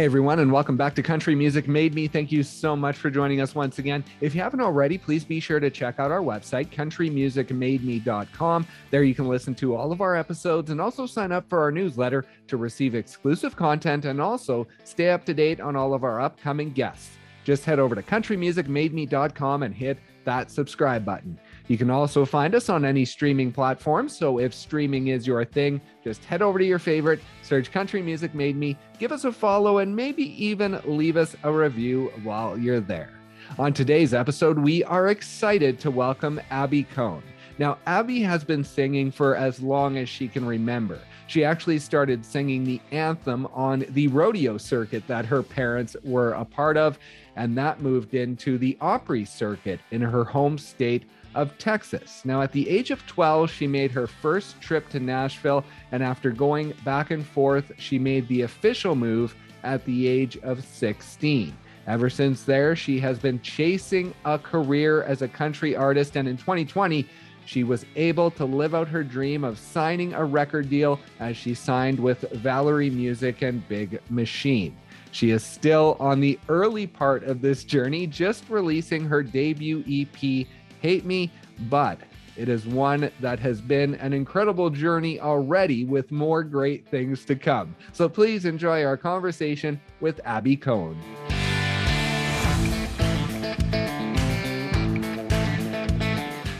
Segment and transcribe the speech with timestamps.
[0.00, 2.08] Hey everyone, and welcome back to Country Music Made Me.
[2.08, 4.02] Thank you so much for joining us once again.
[4.22, 8.66] If you haven't already, please be sure to check out our website, countrymusicmademe.com.
[8.90, 11.70] There you can listen to all of our episodes and also sign up for our
[11.70, 16.18] newsletter to receive exclusive content and also stay up to date on all of our
[16.18, 17.18] upcoming guests.
[17.44, 21.38] Just head over to countrymusicmademe.com and hit that subscribe button.
[21.70, 24.08] You can also find us on any streaming platform.
[24.08, 28.34] So if streaming is your thing, just head over to your favorite, search Country Music
[28.34, 32.80] Made Me, give us a follow, and maybe even leave us a review while you're
[32.80, 33.12] there.
[33.56, 37.22] On today's episode, we are excited to welcome Abbey Cone.
[37.60, 40.98] Now, Abby has been singing for as long as she can remember.
[41.28, 46.44] She actually started singing the anthem on the rodeo circuit that her parents were a
[46.44, 46.98] part of,
[47.36, 52.22] and that moved into the Opry circuit in her home state of Texas.
[52.24, 56.30] Now, at the age of 12, she made her first trip to Nashville, and after
[56.30, 61.56] going back and forth, she made the official move at the age of 16.
[61.86, 66.36] Ever since there, she has been chasing a career as a country artist, and in
[66.36, 67.06] 2020,
[67.46, 71.54] she was able to live out her dream of signing a record deal as she
[71.54, 74.76] signed with Valory Music and Big Machine.
[75.10, 80.46] She is still on the early part of this journey, just releasing her debut EP
[80.80, 81.30] hate me,
[81.68, 82.00] but
[82.36, 87.36] it is one that has been an incredible journey already with more great things to
[87.36, 87.76] come.
[87.92, 90.98] So please enjoy our conversation with Abbey Cone.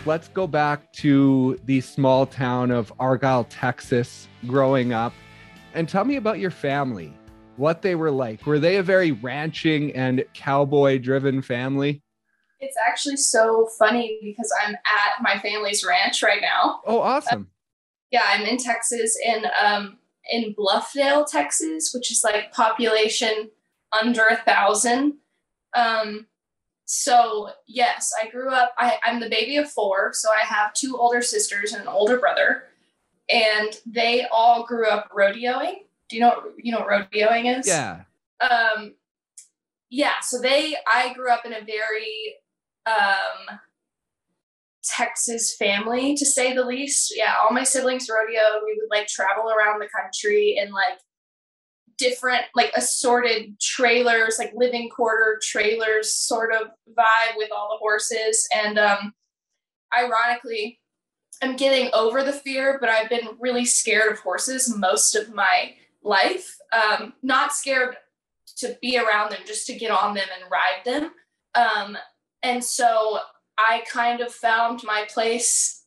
[0.07, 5.13] Let's go back to the small town of Argyle, Texas, growing up,
[5.73, 7.13] and tell me about your family,
[7.57, 8.45] what they were like.
[8.45, 12.03] Were they a very ranching and cowboy driven family?
[12.61, 16.81] It's actually so funny because I'm at my family's ranch right now.
[16.87, 17.43] Oh, awesome.
[17.43, 17.55] Uh,
[18.11, 19.99] yeah, I'm in Texas in um
[20.31, 23.51] in Bluffdale, Texas, which is like population
[23.99, 25.15] under a thousand.
[25.75, 26.27] Um
[26.85, 30.99] so yes, I grew up I, I'm the baby of four, so I have two
[30.99, 32.65] older sisters and an older brother.
[33.29, 35.75] And they all grew up rodeoing.
[36.09, 37.67] Do you know what, you know what rodeoing is?
[37.67, 38.03] Yeah.
[38.41, 38.95] Um
[39.89, 42.35] yeah, so they I grew up in a very
[42.87, 43.59] um,
[44.85, 47.13] Texas family, to say the least.
[47.15, 48.65] Yeah, all my siblings rodeo.
[48.65, 50.99] We would like travel around the country in like
[51.99, 58.49] different, like assorted trailers, like living quarter trailers sort of vibe with all the horses.
[58.55, 59.13] And um,
[59.97, 60.81] ironically,
[61.43, 65.75] I'm getting over the fear, but I've been really scared of horses most of my
[66.03, 66.57] life.
[66.73, 67.97] Um, not scared
[68.59, 71.13] to be around them, just to get on them and ride them.
[71.55, 71.99] Um,
[72.43, 73.21] and so
[73.59, 75.85] I kind of found my place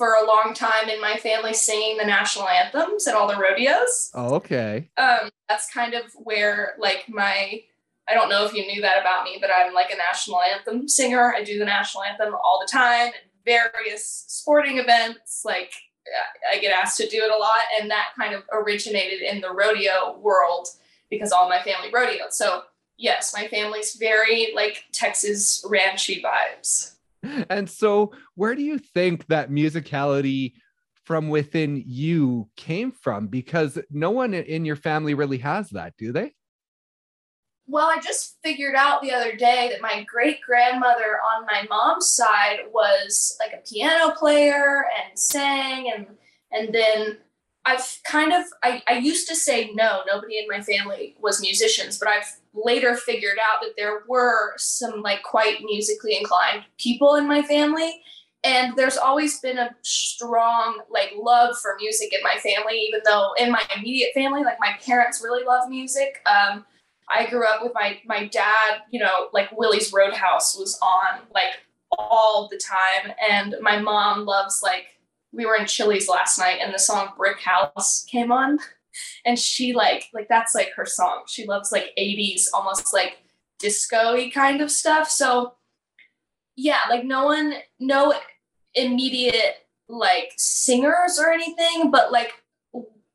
[0.00, 4.10] for a long time in my family singing the national anthems at all the rodeos.
[4.14, 4.88] Oh, okay.
[4.96, 7.62] Um, that's kind of where like my
[8.08, 10.88] I don't know if you knew that about me, but I'm like a national anthem
[10.88, 11.32] singer.
[11.36, 15.42] I do the national anthem all the time at various sporting events.
[15.44, 15.72] Like
[16.50, 19.52] I get asked to do it a lot, and that kind of originated in the
[19.52, 20.68] rodeo world
[21.08, 22.32] because all my family rodeoed.
[22.32, 22.62] So
[23.00, 26.94] yes, my family's very like Texas ranchy vibes.
[27.50, 30.54] And so, where do you think that musicality
[31.04, 33.26] from within you came from?
[33.26, 36.32] Because no one in your family really has that, do they?
[37.66, 42.08] Well, I just figured out the other day that my great grandmother on my mom's
[42.08, 46.06] side was like a piano player and sang and
[46.52, 47.18] and then
[47.64, 51.98] I've kind of I, I used to say no, nobody in my family was musicians,
[51.98, 57.28] but I've later figured out that there were some like quite musically inclined people in
[57.28, 58.02] my family.
[58.42, 63.32] And there's always been a strong like love for music in my family, even though
[63.38, 66.22] in my immediate family, like my parents really love music.
[66.26, 66.64] Um,
[67.10, 71.60] I grew up with my my dad, you know, like Willie's Roadhouse was on like
[71.98, 74.86] all the time, and my mom loves like
[75.32, 78.58] we were in Chili's last night and the song Brick House came on.
[79.24, 81.22] And she like like that's like her song.
[81.28, 83.18] She loves like 80s, almost like
[83.58, 85.08] disco-y kind of stuff.
[85.08, 85.54] So
[86.56, 88.14] yeah, like no one, no
[88.74, 92.32] immediate like singers or anything, but like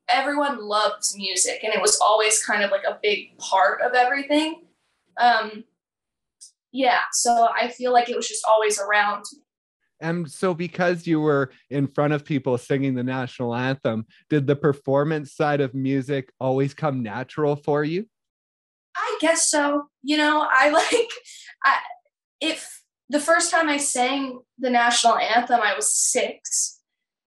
[0.09, 4.63] everyone loves music and it was always kind of like a big part of everything.
[5.19, 5.65] Um
[6.71, 9.25] yeah, so I feel like it was just always around
[10.05, 14.55] and so, because you were in front of people singing the national anthem, did the
[14.55, 18.05] performance side of music always come natural for you?
[18.95, 19.87] I guess so.
[20.03, 21.09] You know, I like,
[21.63, 21.77] I,
[22.39, 26.79] if the first time I sang the national anthem, I was six.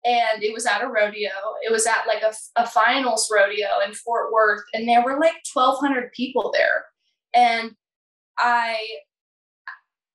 [0.04, 1.30] and it was at a rodeo.
[1.66, 5.34] It was at like a, a finals rodeo in Fort Worth, and there were like
[5.52, 6.84] 1,200 people there.
[7.34, 7.72] And
[8.38, 8.78] I,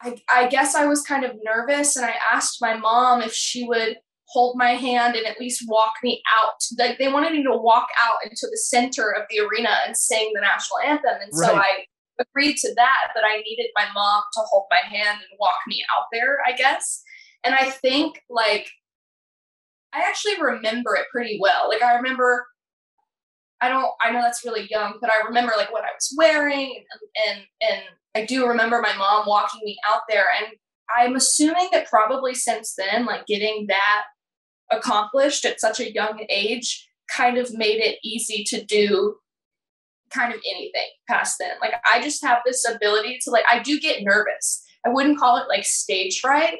[0.03, 3.65] I, I guess I was kind of nervous, and I asked my mom if she
[3.65, 3.97] would
[4.27, 6.59] hold my hand and at least walk me out.
[6.77, 10.31] Like they wanted me to walk out into the center of the arena and sing
[10.33, 11.85] the national anthem, and so I
[12.19, 13.09] agreed to that.
[13.15, 16.53] But I needed my mom to hold my hand and walk me out there, I
[16.53, 17.01] guess.
[17.43, 18.69] And I think like
[19.93, 21.69] I actually remember it pretty well.
[21.69, 22.47] Like I remember
[23.63, 26.75] I don't I know that's really young, but I remember like what I was wearing
[26.75, 27.81] and and, and
[28.13, 30.53] I do remember my mom walking me out there and
[30.95, 34.03] I'm assuming that probably since then like getting that
[34.69, 39.15] accomplished at such a young age kind of made it easy to do
[40.09, 41.53] kind of anything past then.
[41.61, 44.61] Like I just have this ability to like I do get nervous.
[44.85, 46.59] I wouldn't call it like stage fright,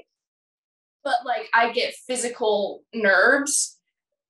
[1.04, 3.73] but like I get physical nerves.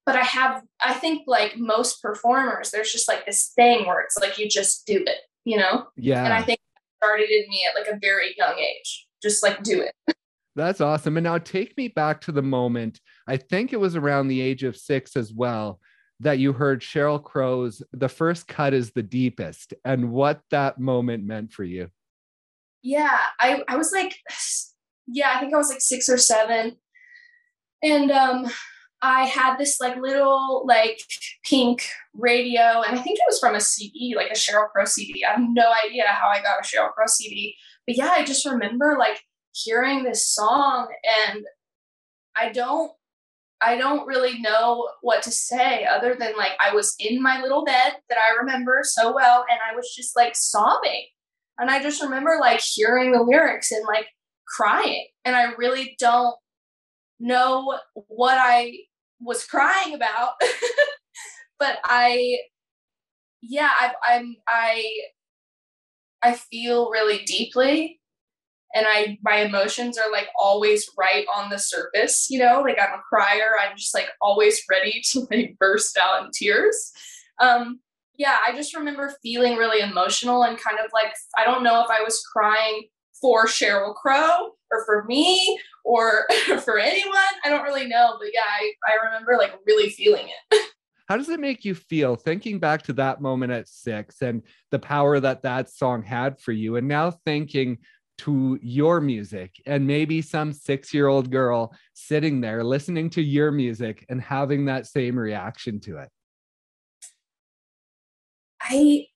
[0.05, 4.17] But I have I think like most performers, there's just like this thing where it's
[4.17, 5.87] like you just do it, you know?
[5.95, 6.23] Yeah.
[6.23, 6.59] And I think
[7.03, 9.07] started in me at like a very young age.
[9.21, 9.93] Just like do it.
[10.55, 11.17] That's awesome.
[11.17, 12.99] And now take me back to the moment.
[13.27, 15.79] I think it was around the age of six as well
[16.19, 21.25] that you heard Sheryl Crow's The First Cut is the Deepest and what that moment
[21.25, 21.89] meant for you.
[22.81, 24.15] Yeah, I, I was like,
[25.07, 26.77] yeah, I think I was like six or seven.
[27.81, 28.49] And um,
[29.03, 30.97] I had this like little like
[31.43, 31.83] pink
[32.13, 35.25] radio, and I think it was from a CD, like a Sheryl Crow CD.
[35.25, 37.53] I have no idea how I got a Sheryl Crow CD.
[37.85, 39.21] But yeah, I just remember like
[39.51, 40.87] hearing this song
[41.27, 41.43] and
[42.35, 42.93] I don't
[43.61, 47.65] I don't really know what to say other than like I was in my little
[47.65, 51.07] bed that I remember so well and I was just like sobbing.
[51.59, 54.07] And I just remember like hearing the lyrics and like
[54.47, 55.07] crying.
[55.25, 56.35] And I really don't
[57.19, 57.77] know
[58.07, 58.73] what I
[59.23, 60.33] was crying about.
[61.59, 62.37] but I
[63.41, 64.83] yeah, I I'm I
[66.23, 67.99] I feel really deeply
[68.73, 72.99] and I my emotions are like always right on the surface, you know, like I'm
[72.99, 76.91] a crier, I'm just like always ready to like burst out in tears.
[77.39, 77.79] Um
[78.15, 81.89] yeah, I just remember feeling really emotional and kind of like I don't know if
[81.89, 82.87] I was crying
[83.23, 86.27] for Sheryl Crow or for me or
[86.65, 87.13] for anyone.
[87.45, 90.69] I don't really know, but yeah, I, I remember like really feeling it.
[91.07, 94.41] How does it make you feel thinking back to that moment at six and
[94.71, 96.75] the power that that song had for you?
[96.75, 97.77] And now thinking
[98.19, 103.51] to your music and maybe some six year old girl sitting there listening to your
[103.51, 106.09] music and having that same reaction to it?
[108.61, 109.07] I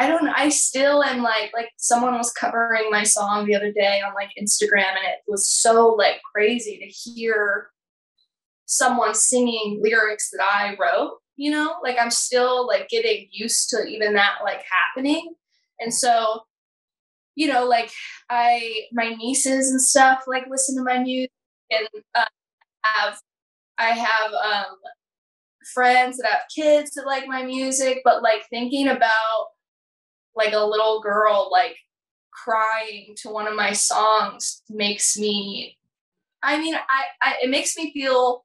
[0.00, 4.00] I don't I still am like like someone was covering my song the other day
[4.00, 7.68] on like Instagram and it was so like crazy to hear
[8.64, 11.74] someone singing lyrics that I wrote, you know?
[11.82, 15.34] Like I'm still like getting used to even that like happening.
[15.80, 16.44] And so
[17.34, 17.90] you know, like
[18.30, 21.30] I, my nieces and stuff, like listen to my music
[21.70, 22.24] and uh,
[22.84, 23.18] have,
[23.78, 24.76] I have um,
[25.74, 29.48] friends that have kids that like my music, but like thinking about
[30.34, 31.76] like a little girl like
[32.32, 35.76] crying to one of my songs makes me,
[36.42, 38.44] I mean, I, I it makes me feel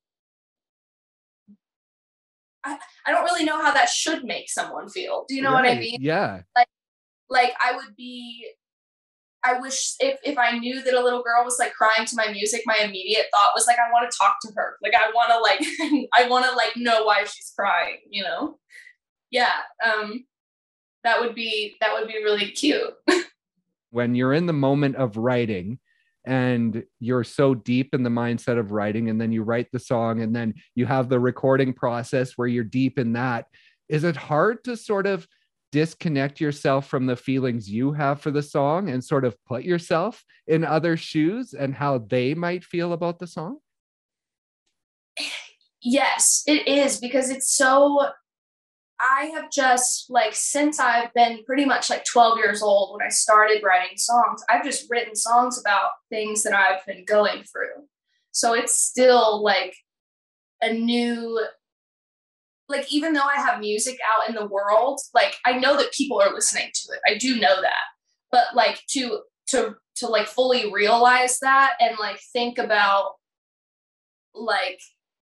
[2.63, 5.25] I, I don't really know how that should make someone feel.
[5.27, 5.63] Do you know right.
[5.63, 5.98] what I mean?
[6.01, 6.41] Yeah.
[6.55, 6.67] Like
[7.29, 8.48] like I would be
[9.45, 12.31] I wish if, if I knew that a little girl was like crying to my
[12.31, 14.77] music, my immediate thought was like, I want to talk to her.
[14.81, 18.57] Like I want to like, I want to like know why she's crying, you know?
[19.29, 19.53] Yeah.
[19.86, 20.25] Um,
[21.05, 22.93] that would be, that would be really cute.
[23.91, 25.79] when you're in the moment of writing
[26.25, 30.21] and you're so deep in the mindset of writing and then you write the song
[30.21, 33.45] and then you have the recording process where you're deep in that,
[33.88, 35.25] is it hard to sort of
[35.71, 40.24] disconnect yourself from the feelings you have for the song and sort of put yourself
[40.47, 43.59] in other shoes and how they might feel about the song?
[45.88, 48.07] Yes, it is because it's so.
[49.05, 53.09] I have just like since I've been pretty much like 12 years old when I
[53.09, 57.85] started writing songs, I've just written songs about things that I've been going through.
[58.31, 59.75] So it's still like
[60.62, 61.39] a new
[62.67, 66.19] like even though I have music out in the world, like I know that people
[66.19, 67.00] are listening to it.
[67.07, 67.83] I do know that.
[68.31, 69.19] But like to
[69.50, 73.12] to to like fully realize that and like think about
[74.33, 74.79] like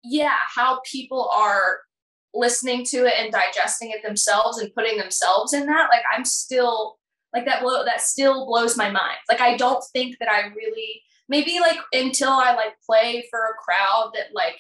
[0.04, 1.80] yeah, how people are
[2.34, 6.98] listening to it and digesting it themselves and putting themselves in that, like I'm still
[7.34, 9.18] like that blow that still blows my mind.
[9.30, 13.54] Like I don't think that I really maybe like until I like play for a
[13.64, 14.60] crowd that like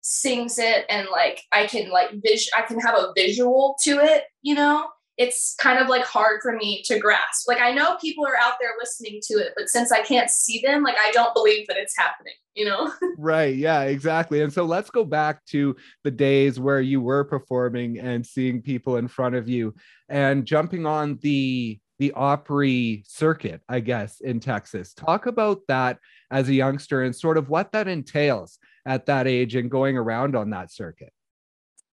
[0.00, 4.24] sings it and like I can like vis I can have a visual to it,
[4.42, 4.88] you know?
[5.16, 7.46] It's kind of like hard for me to grasp.
[7.46, 10.60] Like I know people are out there listening to it, but since I can't see
[10.60, 12.92] them, like I don't believe that it's happening, you know?
[13.18, 13.54] right.
[13.54, 14.42] Yeah, exactly.
[14.42, 18.96] And so let's go back to the days where you were performing and seeing people
[18.96, 19.74] in front of you
[20.08, 24.94] and jumping on the the Opry circuit, I guess, in Texas.
[24.94, 25.98] Talk about that
[26.30, 30.34] as a youngster and sort of what that entails at that age and going around
[30.34, 31.12] on that circuit.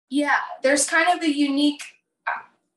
[0.09, 1.83] Yeah, there's kind of a unique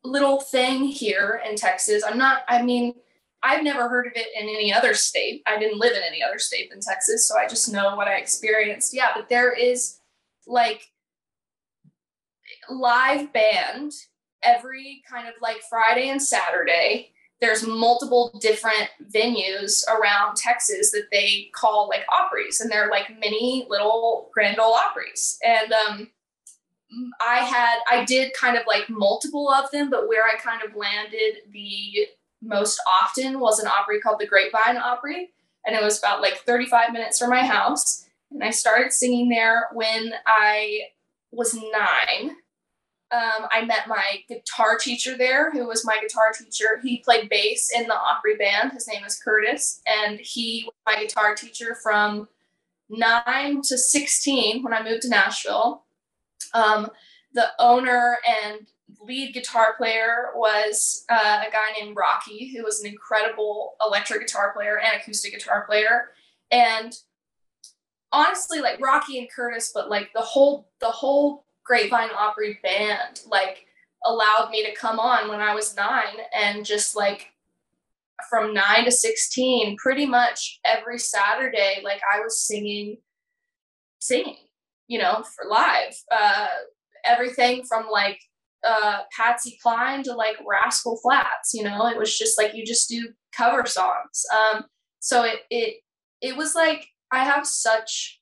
[0.04, 2.04] little thing here in Texas.
[2.06, 2.96] I'm not, I mean,
[3.42, 5.44] I've never heard of it in any other state.
[5.48, 8.16] I didn't live in any other state than Texas, so I just know what I
[8.16, 8.94] experienced.
[8.94, 10.00] Yeah, but there is
[10.46, 10.92] like
[12.70, 13.94] live band
[14.44, 17.12] every kind of like Friday and Saturday.
[17.42, 23.66] There's multiple different venues around Texas that they call like Opry's, and they're like mini
[23.70, 25.38] little Grand Ole Opry's.
[25.46, 26.10] And um,
[27.22, 30.76] I had, I did kind of like multiple of them, but where I kind of
[30.76, 32.08] landed the
[32.42, 35.30] most often was an Opry called the Grapevine Opry.
[35.66, 38.08] And it was about like 35 minutes from my house.
[38.32, 40.82] And I started singing there when I
[41.32, 42.36] was nine
[43.12, 46.80] um, I met my guitar teacher there, who was my guitar teacher.
[46.84, 48.74] He played bass in the Opry band.
[48.74, 52.28] His name is Curtis, and he was my guitar teacher from
[52.88, 55.86] nine to 16 when I moved to Nashville.
[56.54, 56.90] Um,
[57.34, 58.68] the owner and
[59.02, 64.52] lead guitar player was uh, a guy named Rocky, who was an incredible electric guitar
[64.54, 66.10] player and acoustic guitar player.
[66.52, 66.98] And
[68.12, 73.66] honestly, like Rocky and Curtis, but like the whole the whole Grapevine Opry band like
[74.06, 77.28] allowed me to come on when I was nine and just like
[78.30, 82.98] from nine to 16, pretty much every Saturday, like I was singing,
[84.00, 84.38] singing,
[84.90, 85.96] you know, for live.
[86.12, 86.48] Uh,
[87.06, 88.20] everything from like
[88.68, 92.90] uh, Patsy Cline to like Rascal Flatts, you know, it was just like you just
[92.90, 94.26] do cover songs.
[94.38, 94.66] Um,
[95.00, 95.76] so it, it,
[96.22, 98.20] it was like I have such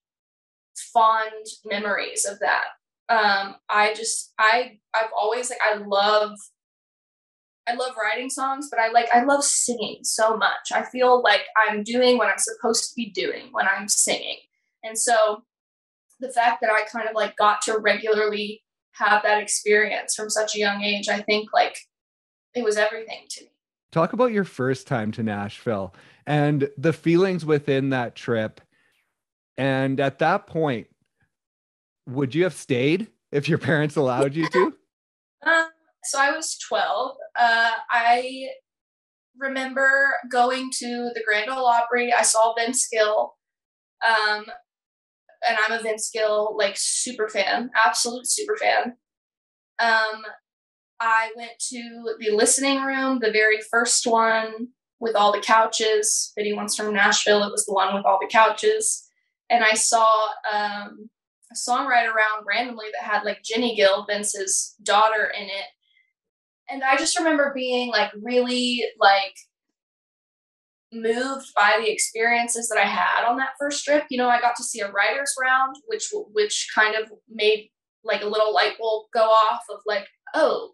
[0.93, 2.65] fond memories of that
[3.09, 6.31] um i just i i've always like i love
[7.67, 11.41] i love writing songs but i like i love singing so much i feel like
[11.67, 14.37] i'm doing what i'm supposed to be doing when i'm singing
[14.83, 15.41] and so
[16.19, 20.55] the fact that i kind of like got to regularly have that experience from such
[20.55, 21.77] a young age i think like
[22.55, 23.51] it was everything to me
[23.91, 25.93] talk about your first time to nashville
[26.25, 28.61] and the feelings within that trip
[29.57, 30.87] and at that point
[32.07, 34.73] would you have stayed if your parents allowed you to?
[35.45, 35.67] um,
[36.03, 37.15] so I was 12.
[37.37, 38.47] Uh, I
[39.37, 42.11] remember going to the Grand Ole Opry.
[42.13, 43.35] I saw Vince Gill.
[44.07, 44.45] Um,
[45.47, 48.95] and I'm a Vince Gill like super fan, absolute super fan.
[49.79, 50.23] Um,
[50.99, 56.33] I went to the listening room, the very first one with all the couches.
[56.35, 57.43] Biddy One's from Nashville.
[57.43, 59.07] It was the one with all the couches.
[59.49, 60.11] And I saw
[60.51, 61.09] um,
[61.51, 65.65] a songwriter around randomly that had like Jenny Gill, Vince's daughter, in it.
[66.69, 69.35] And I just remember being like really like
[70.93, 74.05] moved by the experiences that I had on that first trip.
[74.09, 77.69] You know, I got to see a writers round, which which kind of made
[78.03, 80.71] like a little light bulb go off of like, oh,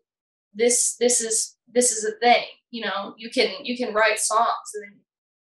[0.54, 2.46] this this is this is a thing.
[2.72, 5.00] You know, you can you can write songs and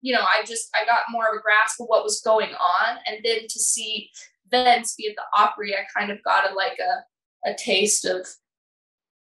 [0.05, 2.99] you know, I just I got more of a grasp of what was going on,
[3.07, 4.11] and then to see
[4.47, 8.27] events, be at the Opry, I kind of got a like a a taste of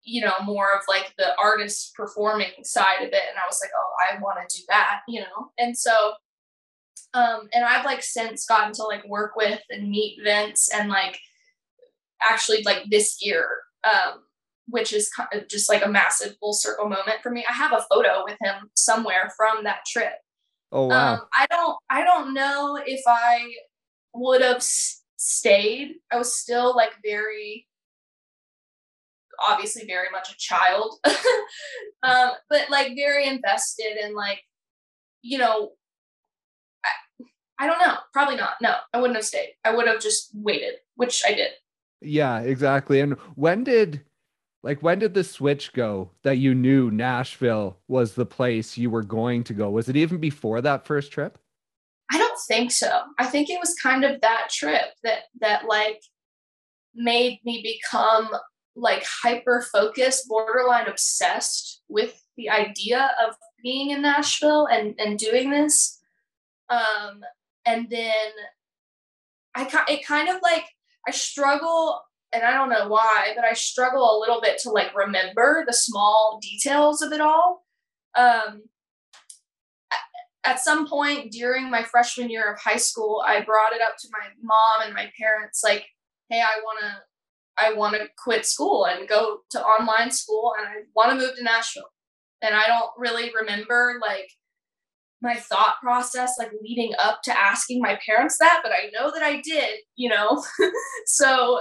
[0.04, 3.72] you know more of like the artist performing side of it and i was like
[3.78, 5.52] oh i want to do that you know?
[5.58, 6.14] And so
[7.14, 11.20] um and i've like since gotten to like work with and meet vince and like
[12.22, 13.48] actually like this year
[13.84, 14.22] um
[14.68, 17.74] which is kind of just like a massive full circle moment for me i have
[17.74, 20.14] a photo with him somewhere from that trip.
[20.72, 21.14] Oh wow.
[21.14, 23.52] Um, i don't i don't know if i
[24.14, 24.64] would have
[25.20, 27.68] stayed, I was still like very
[29.48, 30.96] obviously very much a child
[32.04, 34.42] um, but like very invested and like
[35.22, 35.72] you know
[36.86, 37.26] I,
[37.60, 40.76] I don't know probably not no i wouldn't have stayed i would have just waited
[40.96, 41.52] which i did
[42.02, 44.02] yeah exactly and when did
[44.64, 49.04] like when did the switch go that you knew nashville was the place you were
[49.04, 51.38] going to go was it even before that first trip
[52.12, 52.90] I don't think so.
[53.20, 56.02] I think it was kind of that trip that that like
[56.96, 58.30] made me become
[58.80, 65.52] like hyper focused, borderline obsessed with the idea of being in Nashville and and doing
[65.52, 66.00] this.
[66.70, 67.22] Um,
[67.66, 68.30] and then
[69.56, 70.66] I it kind of like
[71.08, 74.96] I struggle and I don't know why, but I struggle a little bit to like
[74.96, 77.66] remember the small details of it all.
[78.16, 78.64] Um,
[80.46, 84.08] at some point during my freshman year of high school, I brought it up to
[84.12, 85.86] my mom and my parents, like,
[86.30, 87.02] "Hey, I want to,
[87.62, 91.36] I want to quit school and go to online school, and I want to move
[91.36, 91.92] to Nashville."
[92.42, 94.30] And I don't really remember like
[95.22, 99.24] my thought process like leading up to asking my parents that, but I know that
[99.24, 100.44] I did, you know.
[101.06, 101.60] so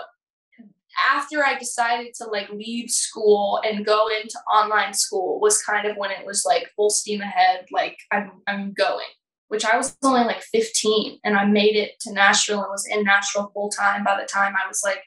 [1.10, 5.96] after I decided to like leave school and go into online school was kind of
[5.96, 9.06] when it was like full steam ahead, like I'm I'm going.
[9.48, 13.02] Which I was only like 15 and I made it to Nashville and was in
[13.02, 15.02] Nashville full time by the time I was like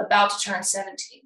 [0.00, 1.22] about to turn 17.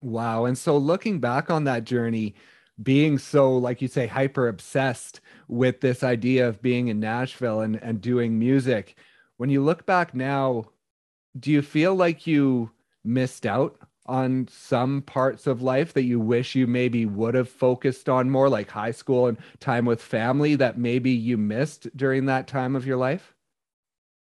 [0.00, 0.44] Wow.
[0.44, 2.34] And so looking back on that journey,
[2.82, 7.76] being so, like you say, hyper obsessed with this idea of being in Nashville and,
[7.76, 8.96] and doing music,
[9.36, 10.64] when you look back now,
[11.38, 12.70] do you feel like you
[13.04, 18.08] missed out on some parts of life that you wish you maybe would have focused
[18.08, 22.48] on more, like high school and time with family that maybe you missed during that
[22.48, 23.34] time of your life?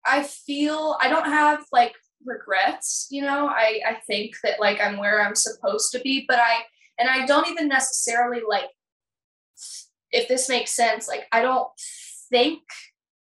[0.07, 1.95] I feel I don't have like
[2.27, 3.47] regrets, you know.
[3.49, 6.63] I I think that like I'm where I'm supposed to be, but I
[6.99, 8.71] and I don't even necessarily like
[10.11, 11.69] if this makes sense, like I don't
[12.31, 12.63] think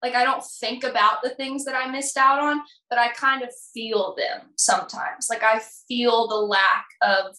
[0.03, 3.43] like I don't think about the things that I missed out on, but I kind
[3.43, 5.29] of feel them sometimes.
[5.29, 7.37] Like I feel the lack of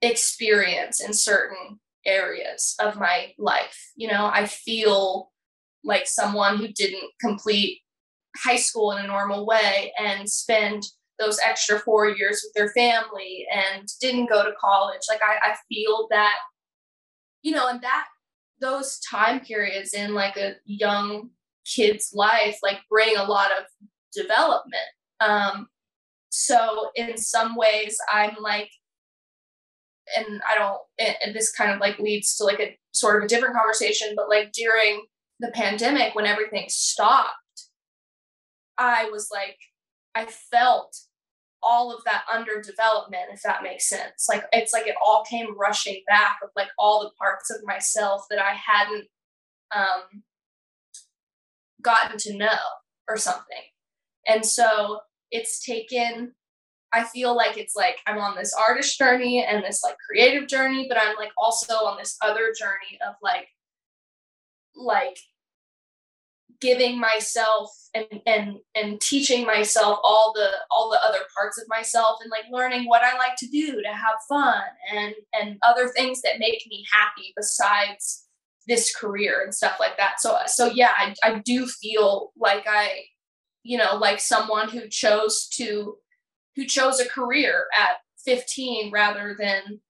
[0.00, 3.92] experience in certain areas of my life.
[3.96, 5.32] You know, I feel
[5.84, 7.80] like someone who didn't complete
[8.42, 10.84] high school in a normal way and spend
[11.18, 15.00] those extra four years with their family and didn't go to college.
[15.08, 16.36] Like I, I feel that,
[17.42, 18.06] you know, and that
[18.60, 21.30] those time periods in like a young
[21.64, 23.64] kid's life like bring a lot of
[24.12, 24.74] development
[25.20, 25.68] um
[26.30, 28.70] so in some ways i'm like
[30.16, 33.28] and i don't and this kind of like leads to like a sort of a
[33.28, 35.04] different conversation but like during
[35.40, 37.34] the pandemic when everything stopped
[38.78, 39.58] i was like
[40.14, 40.96] i felt
[41.62, 44.26] all of that underdevelopment, if that makes sense.
[44.28, 48.26] Like it's like it all came rushing back of like all the parts of myself
[48.30, 49.06] that I hadn't
[49.74, 50.22] um,
[51.82, 52.58] gotten to know
[53.08, 53.62] or something.
[54.26, 56.32] And so it's taken,
[56.92, 60.86] I feel like it's like I'm on this artist journey and this like creative journey,
[60.88, 63.48] but I'm like also on this other journey of like,
[64.74, 65.18] like
[66.60, 72.18] giving myself and and and teaching myself all the all the other parts of myself
[72.22, 74.62] and like learning what I like to do to have fun
[74.94, 78.24] and and other things that make me happy besides
[78.66, 80.20] this career and stuff like that.
[80.20, 83.04] So so yeah, I, I do feel like I
[83.62, 85.96] you know like someone who chose to
[86.56, 89.80] who chose a career at 15 rather than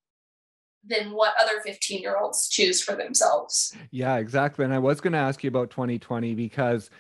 [0.89, 3.75] than what other 15 year olds choose for themselves.
[3.91, 4.65] Yeah, exactly.
[4.65, 6.91] And I was going to ask you about 2020 because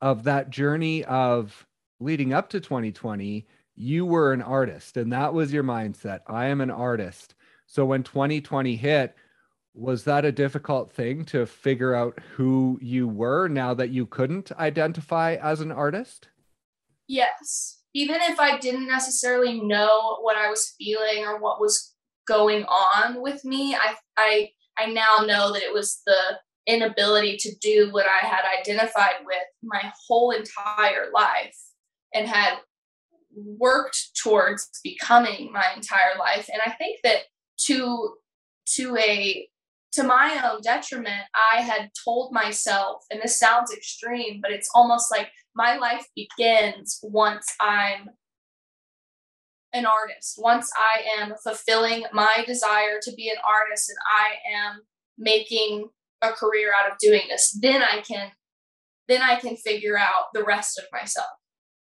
[0.00, 1.66] of that journey of
[2.00, 3.46] leading up to 2020.
[3.74, 6.20] You were an artist, and that was your mindset.
[6.26, 7.34] I am an artist.
[7.66, 9.14] So when 2020 hit,
[9.74, 14.50] was that a difficult thing to figure out who you were now that you couldn't
[14.58, 16.28] identify as an artist?
[17.06, 17.78] Yes.
[17.94, 21.94] Even if I didn't necessarily know what I was feeling or what was
[22.28, 23.74] going on with me.
[23.74, 26.38] I I I now know that it was the
[26.68, 31.56] inability to do what I had identified with my whole entire life
[32.14, 32.58] and had
[33.34, 36.48] worked towards becoming my entire life.
[36.52, 37.22] And I think that
[37.66, 38.16] to
[38.76, 39.48] to a
[39.92, 45.10] to my own detriment, I had told myself, and this sounds extreme, but it's almost
[45.10, 48.10] like my life begins once I'm
[49.72, 54.80] an artist, once I am fulfilling my desire to be an artist and I am
[55.18, 55.88] making
[56.22, 58.32] a career out of doing this, then I can
[59.08, 61.26] then I can figure out the rest of myself.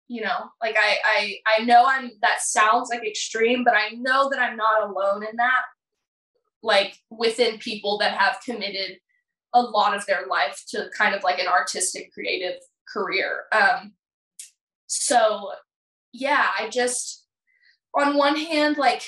[0.07, 4.29] You know, like I I I know I'm that sounds like extreme, but I know
[4.29, 5.61] that I'm not alone in that.
[6.61, 8.97] Like within people that have committed
[9.53, 12.59] a lot of their life to kind of like an artistic creative
[12.91, 13.43] career.
[13.51, 13.93] Um
[14.87, 15.51] so
[16.11, 17.22] yeah, I just
[17.95, 19.03] on one hand, like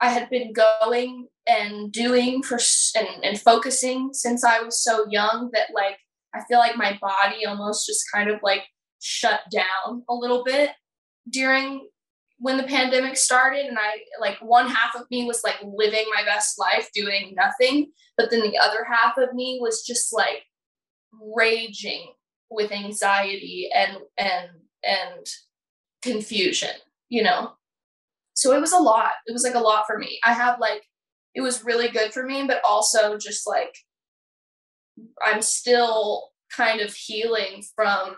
[0.00, 2.58] I had been going and doing for
[2.96, 5.98] and, and focusing since I was so young that like
[6.34, 8.64] I feel like my body almost just kind of like
[9.00, 10.70] shut down a little bit
[11.30, 11.88] during
[12.38, 16.22] when the pandemic started and I like one half of me was like living my
[16.24, 20.44] best life doing nothing but then the other half of me was just like
[21.36, 22.12] raging
[22.50, 24.48] with anxiety and and
[24.84, 25.26] and
[26.02, 26.74] confusion,
[27.08, 27.52] you know.
[28.38, 29.12] So it was a lot.
[29.26, 30.20] It was like a lot for me.
[30.24, 30.84] I have like
[31.34, 33.74] it was really good for me, but also just like
[35.24, 38.14] I'm still kind of healing from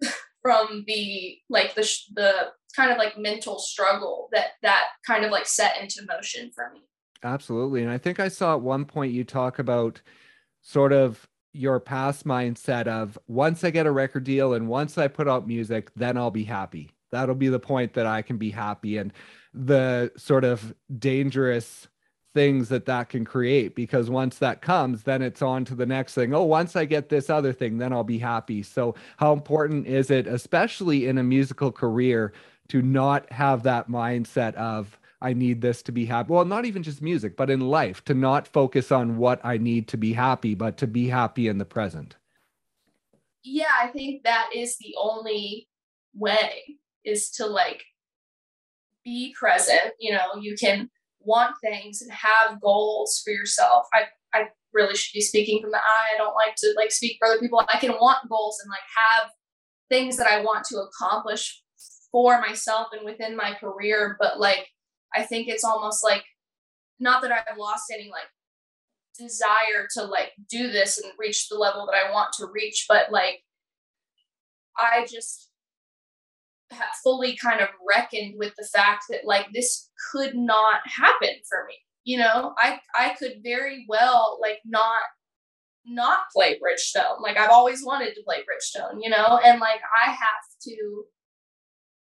[0.42, 1.82] from the like the
[2.14, 2.32] the
[2.76, 6.82] kind of like mental struggle that that kind of like set into motion for me.
[7.24, 7.82] Absolutely.
[7.82, 10.00] And I think I saw at one point you talk about
[10.62, 15.08] sort of your past mindset of once I get a record deal and once I
[15.08, 16.90] put out music, then I'll be happy.
[17.14, 18.98] That'll be the point that I can be happy.
[18.98, 19.12] And
[19.54, 21.88] the sort of dangerous
[22.34, 26.14] things that that can create because once that comes then it's on to the next
[26.14, 29.86] thing oh once i get this other thing then i'll be happy so how important
[29.86, 32.32] is it especially in a musical career
[32.66, 36.34] to not have that mindset of I need this to be happy.
[36.34, 39.88] Well, not even just music, but in life, to not focus on what I need
[39.88, 42.16] to be happy, but to be happy in the present.
[43.42, 45.68] Yeah, I think that is the only
[46.14, 47.82] way is to like
[49.04, 49.92] be present.
[49.98, 50.90] You know, you can
[51.20, 53.86] want things and have goals for yourself.
[53.92, 56.14] I, I really should be speaking from the eye.
[56.14, 57.62] I don't like to like speak for other people.
[57.72, 59.30] I can want goals and like have
[59.88, 61.62] things that I want to accomplish
[62.10, 64.68] for myself and within my career, but like
[65.14, 66.24] I think it's almost like
[67.00, 68.28] not that I've lost any like
[69.18, 73.10] desire to like do this and reach the level that I want to reach, but
[73.10, 73.42] like
[74.78, 75.50] I just
[77.02, 81.74] fully kind of reckoned with the fact that like this could not happen for me.
[82.04, 85.02] You know, I I could very well like not
[85.86, 87.20] not play Bridgestone.
[87.20, 91.04] Like I've always wanted to play Bridgestone, you know, and like I have to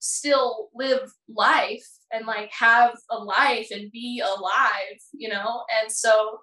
[0.05, 5.65] still live life and like have a life and be alive, you know?
[5.81, 6.39] And so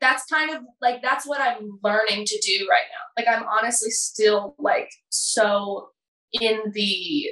[0.00, 3.22] that's kind of like that's what I'm learning to do right now.
[3.22, 5.90] Like I'm honestly still like so
[6.40, 7.30] in the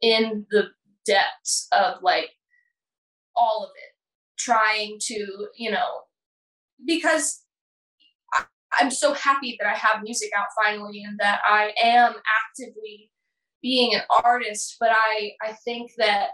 [0.00, 0.68] in the
[1.06, 2.30] depths of like
[3.36, 3.94] all of it
[4.38, 6.02] trying to, you know,
[6.86, 7.42] because
[8.80, 12.14] I'm so happy that I have music out finally and that I am
[12.48, 13.10] actively
[13.62, 16.30] being an artist, but I I think that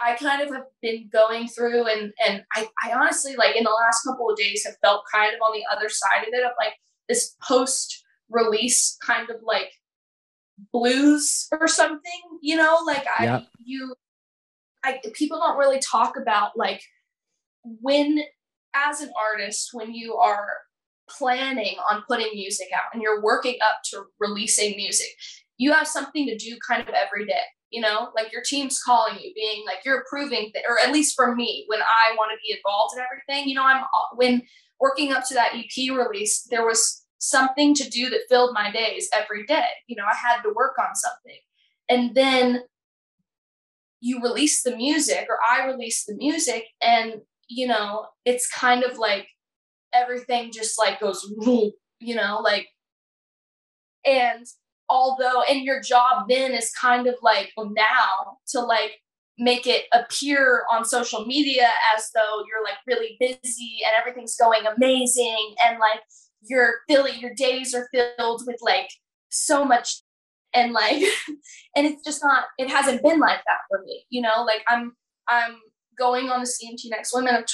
[0.00, 3.70] I kind of have been going through and and I, I honestly like in the
[3.70, 6.52] last couple of days have felt kind of on the other side of it of
[6.58, 6.74] like
[7.08, 9.70] this post release kind of like
[10.72, 13.40] blues or something, you know, like I yeah.
[13.64, 13.94] you
[14.84, 16.82] I people don't really talk about like
[17.64, 18.20] when
[18.74, 20.48] as an artist when you are
[21.08, 25.08] planning on putting music out and you're working up to releasing music
[25.56, 27.40] you have something to do kind of every day
[27.70, 31.16] you know like your team's calling you being like you're approving th- or at least
[31.16, 34.42] for me when i want to be involved in everything you know i'm uh, when
[34.80, 39.08] working up to that ep release there was something to do that filled my days
[39.12, 39.68] every day.
[39.86, 41.38] You know i had to work on something.
[41.90, 42.62] And then
[44.00, 47.14] you release the music or i release the music and
[47.48, 49.28] you know it's kind of like
[49.92, 51.24] everything just like goes
[52.00, 52.68] you know like
[54.04, 54.46] and
[54.88, 58.92] although and your job then is kind of like now to like
[59.38, 64.62] make it appear on social media as though you're like really busy and everything's going
[64.76, 66.00] amazing and like
[66.48, 68.88] you're filling your days are filled with like
[69.30, 70.02] so much
[70.54, 71.02] and like
[71.76, 74.44] and it's just not it hasn't been like that for me you know?
[74.44, 74.92] Like i'm
[75.28, 75.56] i'm
[75.98, 77.44] going on the cmt next women of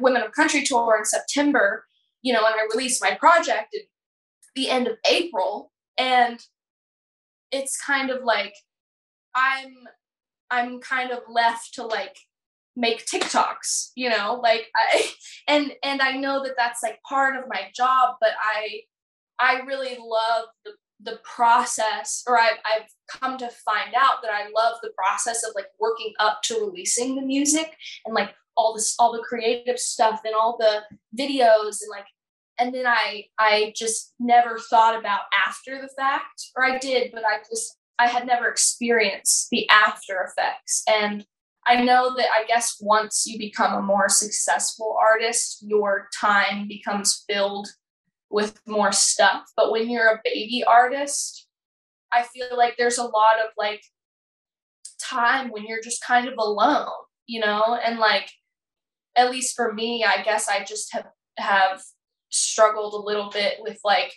[0.00, 1.84] women of country tour in september
[2.22, 3.82] you know and i released my project at
[4.56, 6.40] the end of april and
[7.50, 8.54] it's kind of like
[9.34, 9.74] I'm
[10.50, 12.16] I'm kind of left to like
[12.78, 15.10] make TikToks, you know, like I
[15.48, 18.80] and and I know that that's like part of my job, but I
[19.38, 24.48] I really love the the process or I've, I've come to find out that I
[24.54, 27.72] love the process of like working up to releasing the music
[28.04, 30.82] and like all this all the creative stuff and all the
[31.16, 32.06] videos and like
[32.58, 37.22] and then i i just never thought about after the fact or i did but
[37.24, 40.82] i just i had never experienced the after effects.
[40.88, 41.26] And
[41.68, 47.24] i know that i guess once you become a more successful artist your time becomes
[47.28, 47.68] filled
[48.30, 51.46] with more stuff but when you're a baby artist
[52.12, 53.82] i feel like there's a lot of like
[55.00, 56.88] time when you're just kind of alone
[57.26, 58.30] you know and like
[59.16, 61.06] at least for me i guess i just have
[61.38, 61.80] have
[62.30, 64.12] struggled a little bit with like,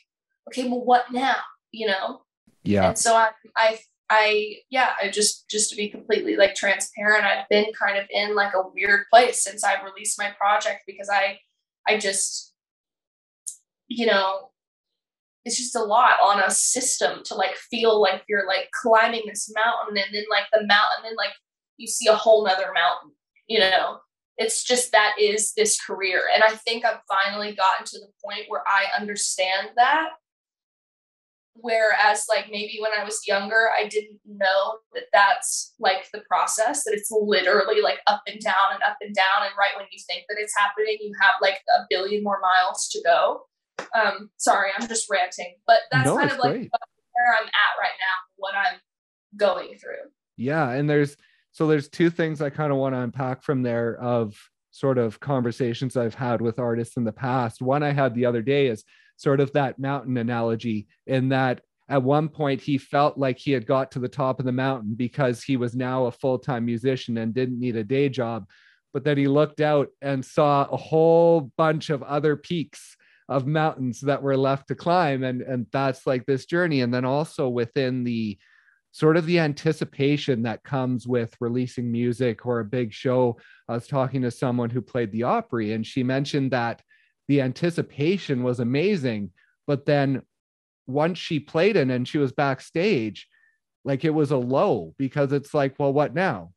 [0.48, 1.38] okay, well, what now?
[1.72, 2.22] You know?
[2.64, 2.90] Yeah.
[2.90, 3.80] And so I, I,
[4.14, 8.36] I, yeah, I just, just to be completely like transparent, I've been kind of in
[8.36, 11.40] like a weird place since I released my project because I,
[11.88, 12.54] I just,
[13.88, 14.50] you know,
[15.46, 19.52] it's just a lot on a system to like feel like you're like climbing this
[19.56, 21.34] mountain and then like the mountain and then like
[21.78, 23.12] you see a whole nother mountain
[23.48, 24.00] you know?
[24.38, 28.46] It's just that is this career and i think i've finally gotten to the point
[28.48, 30.10] where i understand that
[31.56, 36.84] whereas like maybe when i was younger i didn't know that that's like the process
[36.84, 39.44] that it's literally like up and down and up and down.
[39.44, 42.88] And right when you think that it's happening you have like a billion more miles
[42.90, 43.42] to go.
[43.96, 45.56] Um sorry i'm just ranting.
[45.68, 46.70] But that's no, kind of like great.
[46.72, 48.80] where i'm at right now what i'm
[49.38, 50.10] going through.
[50.38, 51.18] Yeah and there's
[51.52, 54.38] so there's two things i kind of want to unpack from there of
[54.72, 57.62] sort of conversations i've had with artists in the past.
[57.62, 58.84] One i had the other day is
[59.22, 63.68] sort of that mountain analogy in that at one point he felt like he had
[63.68, 67.34] got to the top of the mountain because he was now a full-time musician and
[67.34, 68.48] didn't need a day job.
[68.94, 72.98] But then he looked out and saw a whole bunch of other peaks
[73.30, 75.24] of mountains that were left to climb.
[75.24, 76.82] And and that's like this journey.
[76.82, 78.40] And then also within the
[78.92, 83.38] sort of the anticipation that comes with releasing music or a big show.
[83.70, 86.82] I was talking to someone who played the opry and she mentioned that
[87.28, 89.32] the anticipation was amazing
[89.68, 90.22] but then
[90.88, 93.28] once she played it and she was backstage
[93.84, 96.52] like it was a low because it's like well what now?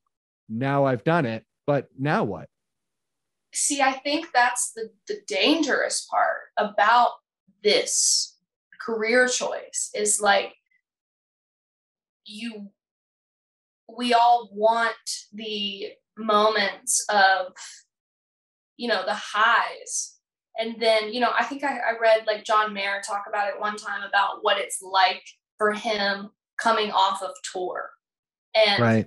[0.48, 2.48] Now i've done it but now what?
[3.52, 7.10] See i think that's the the dangerous part about
[7.62, 8.36] this
[8.80, 10.54] career choice is like
[12.26, 12.68] you
[13.96, 14.94] we all want
[15.32, 17.52] the moments of
[18.76, 20.13] you know the highs
[20.58, 23.60] and then you know i think I, I read like john mayer talk about it
[23.60, 25.22] one time about what it's like
[25.58, 27.90] for him coming off of tour
[28.54, 29.06] and right.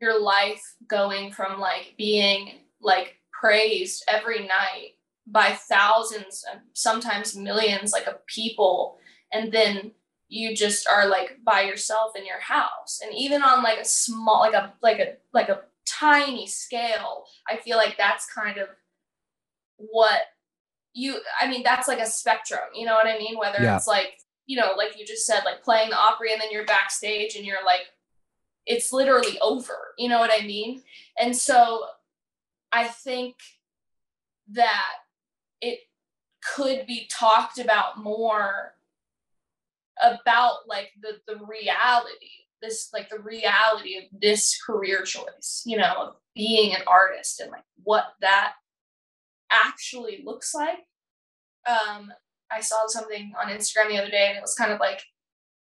[0.00, 4.92] your life going from like being like praised every night
[5.26, 8.98] by thousands and sometimes millions like of people
[9.32, 9.90] and then
[10.28, 14.40] you just are like by yourself in your house and even on like a small
[14.40, 18.68] like a like a like a tiny scale i feel like that's kind of
[19.76, 20.20] what
[20.94, 23.76] you i mean that's like a spectrum you know what i mean whether yeah.
[23.76, 26.64] it's like you know like you just said like playing the opry and then you're
[26.64, 27.82] backstage and you're like
[28.66, 30.82] it's literally over you know what i mean
[31.18, 31.80] and so
[32.74, 33.36] I think
[34.50, 34.94] that
[35.60, 35.78] it
[36.54, 38.74] could be talked about more
[40.02, 42.26] about like the the reality
[42.60, 47.52] this like the reality of this career choice you know of being an artist and
[47.52, 48.54] like what that
[49.66, 50.78] actually looks like.
[51.66, 52.12] Um
[52.52, 55.00] i saw something on instagram the other day and it was kind of like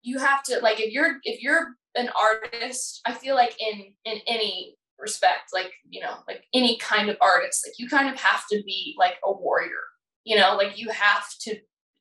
[0.03, 4.21] you have to like if you're if you're an artist i feel like in in
[4.27, 8.45] any respect like you know like any kind of artist like you kind of have
[8.51, 9.83] to be like a warrior
[10.25, 11.57] you know like you have to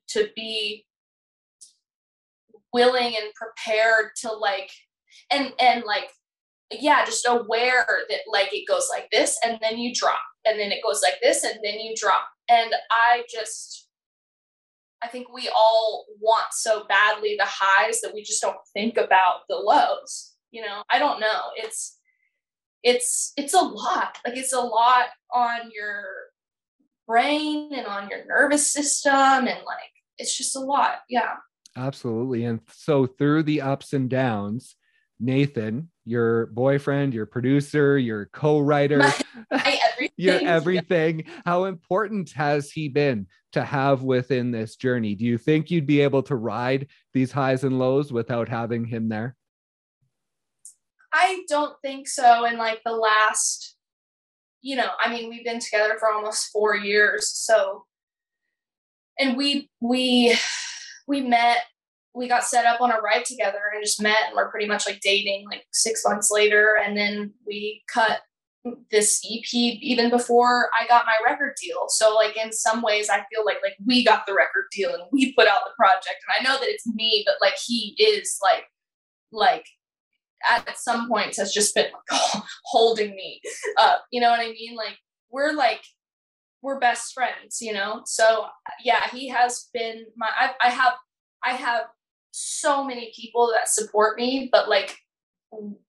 [0.08, 0.84] to be
[2.72, 4.70] willing and prepared to like
[5.30, 6.08] and and like
[6.70, 10.72] yeah just aware that like it goes like this and then you drop and then
[10.72, 12.26] it goes like this and then you drop.
[12.48, 13.88] And i just
[15.02, 19.40] i think we all want so badly the highs that we just don't think about
[19.48, 20.82] the lows you know?
[20.90, 21.50] I don't know.
[21.56, 21.98] It's
[22.82, 24.18] it's it's a lot.
[24.24, 26.04] Like it's a lot on your
[27.06, 31.00] brain and on your nervous system and like it's just a lot.
[31.08, 31.34] Yeah.
[31.76, 32.46] Absolutely.
[32.46, 34.76] And so through the ups and downs
[35.20, 39.14] nathan your boyfriend your producer your co-writer my,
[39.50, 40.14] my everything.
[40.16, 45.70] your everything how important has he been to have within this journey do you think
[45.70, 49.36] you'd be able to ride these highs and lows without having him there
[51.16, 52.44] I don't think so.
[52.44, 53.74] In like the last,
[54.60, 57.30] you know, I mean, we've been together for almost four years.
[57.30, 57.84] So,
[59.18, 60.36] and we, we,
[61.08, 61.62] we met,
[62.16, 64.86] we got set up on a ride together and just met and we're pretty much
[64.86, 66.78] like dating like six months later.
[66.82, 68.20] And then we cut
[68.90, 71.84] this EP even before I got my record deal.
[71.88, 75.02] So like in some ways I feel like like we got the record deal and
[75.12, 76.16] we put out the project.
[76.26, 78.64] And I know that it's me, but like he is like
[79.30, 79.66] like
[80.50, 82.20] at some points has just been like
[82.64, 83.42] holding me
[83.78, 84.04] up.
[84.10, 84.74] You know what I mean?
[84.74, 84.96] Like
[85.30, 85.82] we're like
[86.62, 88.02] we're best friends, you know.
[88.06, 88.46] So
[88.82, 90.28] yeah, he has been my.
[90.34, 90.94] I, I have
[91.44, 91.82] I have
[92.38, 94.96] so many people that support me, but like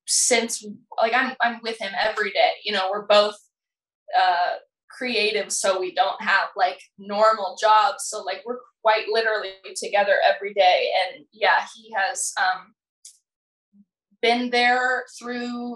[0.06, 0.66] since
[1.02, 2.52] like I'm I'm with him every day.
[2.64, 3.36] You know, we're both
[4.18, 4.56] uh
[4.90, 10.54] creative so we don't have like normal jobs so like we're quite literally together every
[10.54, 12.74] day and yeah he has um
[14.22, 15.76] been there through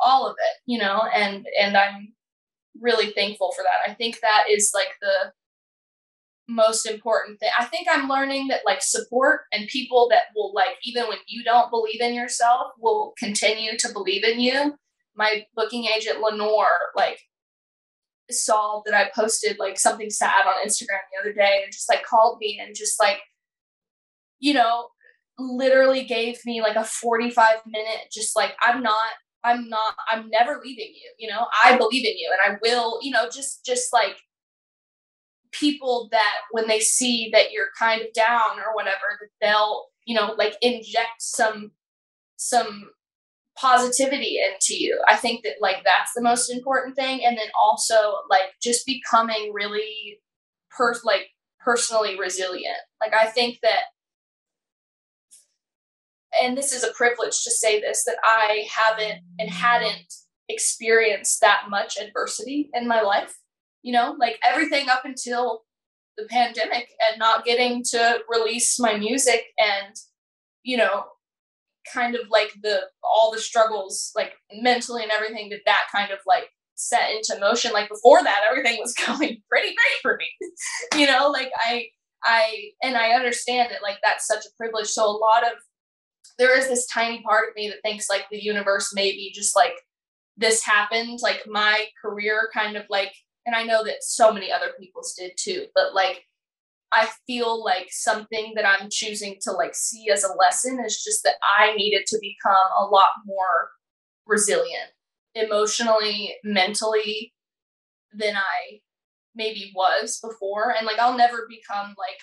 [0.00, 2.12] all of it, you know, and and I'm
[2.80, 3.90] really thankful for that.
[3.90, 5.32] I think that is like the
[6.48, 7.50] most important thing.
[7.58, 11.42] I think I'm learning that like support and people that will like even when you
[11.42, 14.74] don't believe in yourself will continue to believe in you.
[15.16, 17.20] My booking agent Lenore like
[18.30, 22.04] saw that I posted like something sad on Instagram the other day and just like
[22.04, 23.18] called me and just like
[24.40, 24.88] you know
[25.38, 29.12] literally gave me like a 45 minute just like I'm not
[29.44, 31.46] I'm not I'm never leaving you, you know.
[31.62, 34.16] I believe in you and I will, you know, just just like
[35.58, 40.14] people that when they see that you're kind of down or whatever that they'll you
[40.14, 41.70] know like inject some
[42.36, 42.90] some
[43.56, 45.00] positivity into you.
[45.08, 47.24] I think that like that's the most important thing.
[47.24, 50.20] And then also like just becoming really
[50.76, 51.28] per like
[51.60, 52.76] personally resilient.
[53.00, 53.84] Like i think that
[56.42, 60.14] and this is a privilege to say this that i haven't and hadn't
[60.48, 63.36] experienced that much adversity in my life
[63.84, 65.62] you know, like everything up until
[66.16, 69.94] the pandemic and not getting to release my music and,
[70.62, 71.04] you know,
[71.92, 76.18] kind of like the all the struggles like mentally and everything that that kind of
[76.26, 77.72] like set into motion.
[77.72, 80.26] Like before that everything was going pretty great for me.
[80.98, 81.86] You know like i
[82.24, 84.86] i and i understand that like that's such a privilege.
[84.86, 85.58] So a lot of
[86.38, 89.74] there is this tiny part of me that thinks like the universe maybe just like
[90.38, 91.18] this happened.
[91.22, 93.12] Like my career kind of like
[93.46, 96.24] and I know that so many other people's did too, but like
[96.92, 101.24] I feel like something that I'm choosing to like see as a lesson is just
[101.24, 103.70] that I needed to become a lot more
[104.26, 104.90] resilient
[105.34, 107.32] emotionally, mentally
[108.12, 108.80] than I
[109.34, 110.74] maybe was before.
[110.76, 112.20] And like I'll never become like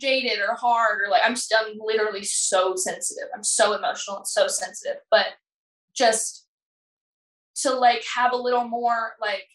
[0.00, 3.28] jaded or hard or like I'm just I'm literally so sensitive.
[3.34, 5.00] I'm so emotional and so sensitive.
[5.10, 5.26] But
[5.94, 6.46] just
[7.62, 9.48] to like have a little more like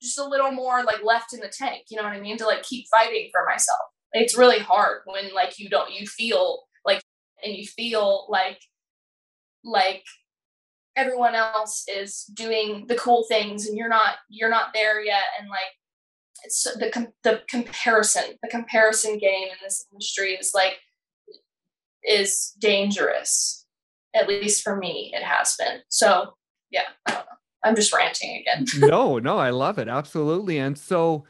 [0.00, 2.36] just a little more like left in the tank you know what i mean?
[2.36, 3.78] To like keep fighting for myself.
[4.12, 7.02] It's really hard when like you don't you feel like
[7.44, 8.60] and you feel like
[9.64, 10.04] like
[10.96, 15.24] everyone else is doing the cool things and you're not you're not there yet.
[15.38, 15.72] And like
[16.44, 20.78] it's the com- the comparison the comparison game in this industry is like
[22.04, 23.66] is dangerous
[24.14, 25.80] at least for me it has been.
[25.88, 26.34] So
[26.70, 27.32] yeah i don't know
[27.64, 28.66] I'm just ranting again.
[28.88, 29.88] no, no, I love it.
[29.88, 30.58] Absolutely.
[30.58, 31.24] And so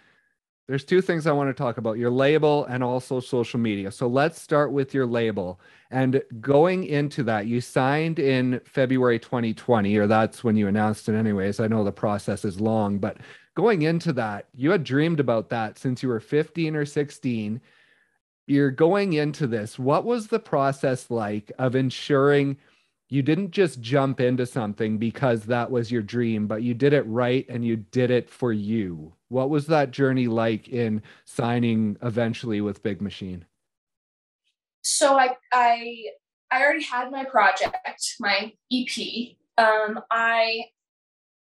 [0.69, 3.91] there's two things I want to talk about your label and also social media.
[3.91, 5.59] So let's start with your label.
[5.91, 11.15] And going into that, you signed in February 2020, or that's when you announced it,
[11.15, 11.59] anyways.
[11.59, 13.17] I know the process is long, but
[13.57, 17.63] going into that, you had dreamed about that since you were 15 or 16.
[18.47, 19.79] You're going into this.
[19.79, 22.59] What was the process like of ensuring?
[23.09, 27.07] You didn't just jump into something because that was your dream, but you did it
[27.07, 29.15] right and you did it for you.
[29.29, 33.47] What was that journey like in signing eventually with Big Machine?
[34.83, 36.05] So I I
[36.51, 37.77] I already had my project,
[38.21, 39.37] my EP.
[39.57, 40.65] Um, I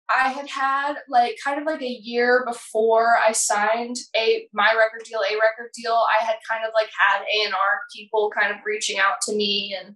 [0.10, 5.04] I had had like kind of like a year before I signed a my record
[5.06, 6.04] deal, a record deal.
[6.20, 9.36] I had kind of like had A and R people kind of reaching out to
[9.36, 9.96] me and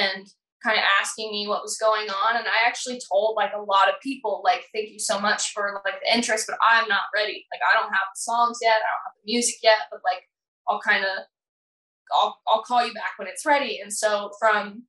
[0.00, 0.26] and
[0.64, 3.88] kind of asking me what was going on and i actually told like a lot
[3.88, 7.46] of people like thank you so much for like the interest but i'm not ready.
[7.52, 10.22] Like i don't have the songs yet i don't have the music yet but like
[10.68, 11.24] i'll kind of
[12.12, 13.80] I'll, I'll call you back when it's ready.
[13.82, 14.84] And so from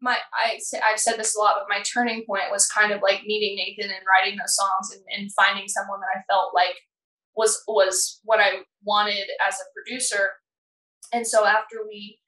[0.00, 3.22] my I, i've said this a lot but my turning point was kind of like
[3.26, 6.76] meeting nathan and writing those songs and, and finding someone that i felt like
[7.34, 10.30] was was what i wanted as a producer.
[11.12, 12.18] And so after we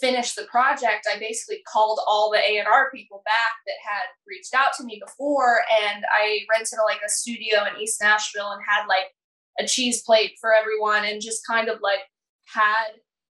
[0.00, 4.72] finished the project, I basically called all the A&R people back that had reached out
[4.76, 9.12] to me before and I rented like a studio in East Nashville and had like
[9.58, 12.00] a cheese plate for everyone and just kind of like
[12.52, 12.92] had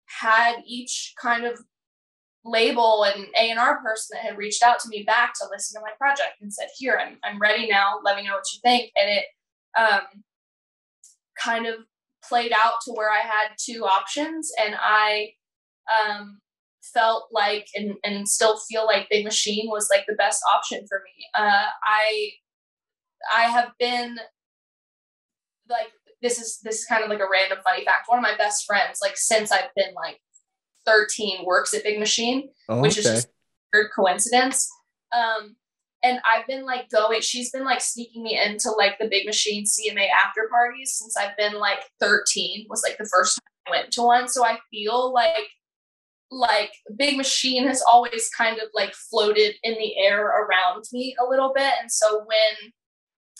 [0.07, 1.61] had each kind of
[2.45, 5.92] label and A&R person that had reached out to me back to listen to my
[5.99, 7.99] project and said, "Here, I'm I'm ready now.
[8.05, 9.24] Let me know what you think." And it
[9.76, 10.22] um
[11.39, 11.74] kind of
[12.26, 15.33] played out to where I had two options and I
[15.93, 16.41] um
[16.93, 21.03] felt like and, and still feel like Big Machine was like the best option for
[21.05, 21.26] me.
[21.34, 22.30] Uh, I
[23.34, 24.18] I have been
[25.68, 25.89] like
[26.22, 28.09] this is this is kind of like a random funny fact.
[28.09, 30.20] One of my best friends, like since I've been like
[30.87, 33.01] 13, works at Big Machine, oh, which okay.
[33.01, 33.28] is just
[33.72, 34.68] weird coincidence.
[35.12, 35.57] Um,
[36.03, 39.64] and I've been like going, she's been like sneaking me into like the Big Machine
[39.64, 43.93] CMA after parties since I've been like 13 was like the first time I went
[43.93, 44.28] to one.
[44.28, 45.49] So I feel like
[46.31, 51.29] like big machine has always kind of like floated in the air around me a
[51.29, 52.72] little bit and so when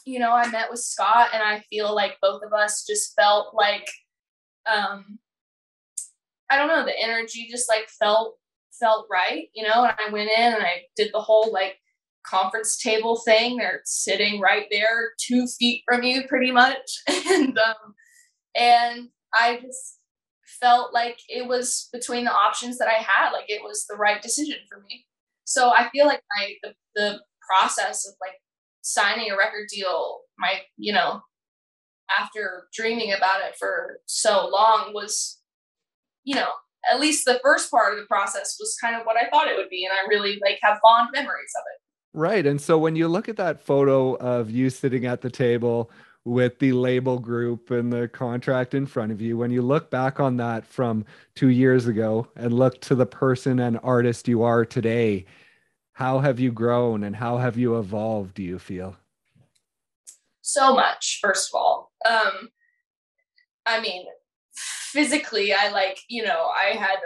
[0.07, 3.55] you know, I met with Scott and I feel like both of us just felt
[3.55, 3.91] like
[4.73, 5.19] um
[6.49, 8.37] I don't know, the energy just like felt
[8.79, 11.77] felt right, you know, and I went in and I did the whole like
[12.25, 13.57] conference table thing.
[13.57, 17.03] They're sitting right there, two feet from you pretty much.
[17.09, 17.95] and um
[18.55, 19.99] and I just
[20.61, 24.21] felt like it was between the options that I had, like it was the right
[24.21, 25.05] decision for me.
[25.45, 28.35] So I feel like my the, the process of like
[28.83, 31.21] signing a record deal, my you know,
[32.19, 35.41] after dreaming about it for so long was,
[36.25, 36.49] you know,
[36.91, 39.57] at least the first part of the process was kind of what I thought it
[39.57, 41.81] would be, and I really like have fond memories of it.
[42.19, 42.47] Right.
[42.47, 45.91] And so when you look at that photo of you sitting at the table
[46.27, 50.19] with the label group and the contract in front of you, when you look back
[50.19, 51.05] on that from
[51.37, 55.25] two years ago and look to the person and artist you are today,
[55.93, 58.97] how have you grown and how have you evolved, do you feel?
[60.43, 61.93] So much, first of all.
[62.11, 62.49] Um,
[63.65, 64.07] I mean,
[64.53, 66.97] physically, I like, you know, I had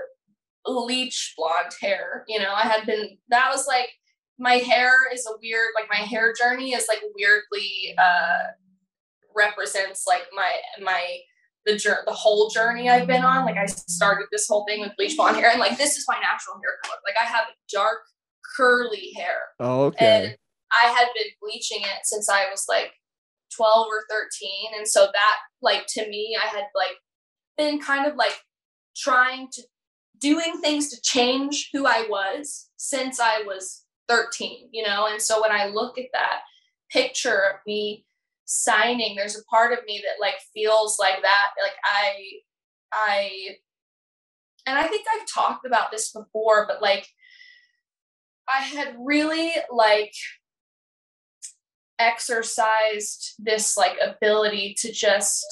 [0.65, 3.91] bleach blonde hair, you know, I had been, that was like,
[4.39, 8.53] my hair is a weird, like my hair journey is like weirdly, uh,
[9.41, 10.53] represents like my
[10.85, 11.03] my
[11.67, 13.45] the journey the whole journey I've been on.
[13.45, 16.17] Like I started this whole thing with bleach blonde hair, and like this is my
[16.17, 16.99] natural hair color.
[17.07, 18.01] Like I have dark
[18.57, 19.39] curly hair.
[19.59, 20.07] Oh, okay.
[20.07, 20.37] And
[20.73, 22.93] I had been bleaching it since I was like
[23.57, 26.97] 12 or 13, and so that like to me, I had like
[27.57, 28.39] been kind of like
[28.97, 29.63] trying to
[30.21, 35.07] doing things to change who I was since I was 13, you know.
[35.11, 36.41] And so when I look at that
[36.91, 38.05] picture of me
[38.53, 42.15] signing there's a part of me that like feels like that like i
[42.93, 43.31] i
[44.67, 47.07] and i think i've talked about this before but like
[48.49, 50.13] i had really like
[52.01, 55.47] exercised this like ability to just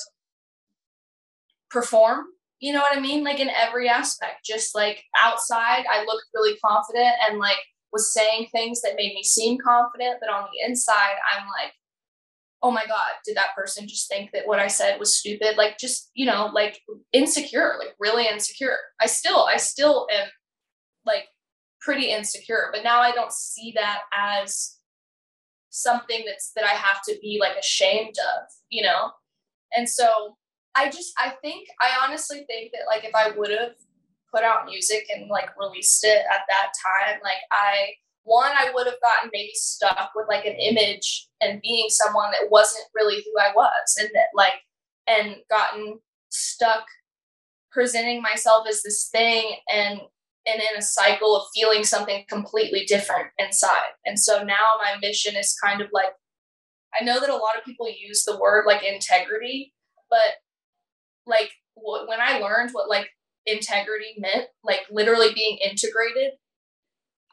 [1.70, 2.24] perform
[2.59, 3.22] you know what i mean?
[3.22, 7.59] Like in every aspect just like outside i looked really confident and like
[7.92, 11.72] was saying things that made me seem confident but on the inside i'm like
[12.62, 15.56] oh my god did that person just think that what i said was stupid?
[15.56, 16.80] Like just you know like
[17.12, 18.76] insecure like really insecure.
[19.00, 20.28] I still i still am
[21.06, 21.26] like
[21.80, 24.76] pretty insecure but now i don't see that as
[25.70, 29.11] something that's that i have to be like ashamed of you know?
[29.76, 30.36] And so
[30.74, 33.74] i just i think i honestly think that like if i would have
[34.34, 37.92] put out music and like released it at that time like i
[38.29, 42.51] one, I would have gotten maybe stuck with like an image and being someone that
[42.51, 44.53] wasn't really who I was, and that like,
[45.07, 45.99] and gotten
[46.29, 46.85] stuck
[47.72, 50.01] presenting myself as this thing and
[50.47, 53.93] and in a cycle of feeling something completely different inside.
[54.07, 56.12] And so now my mission is kind of like
[56.99, 59.74] I know that a lot of people use the word like integrity,
[60.09, 60.37] but
[61.26, 63.09] like when I learned what like
[63.47, 66.33] integrity meant, like literally being integrated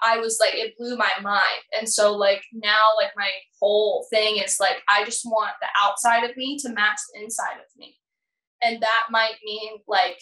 [0.03, 1.63] I was like, it blew my mind.
[1.77, 3.29] And so, like, now, like, my
[3.59, 7.57] whole thing is like, I just want the outside of me to match the inside
[7.57, 7.97] of me.
[8.61, 10.19] And that might mean like,